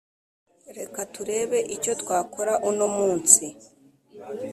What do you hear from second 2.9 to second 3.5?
munsi